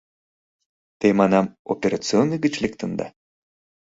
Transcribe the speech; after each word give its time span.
—Те, 0.99 1.07
манам, 1.19 1.45
операционный 1.73 2.41
гыч 2.45 2.53
лектында? 2.63 3.07